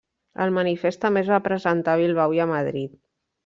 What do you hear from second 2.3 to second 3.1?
i a Madrid.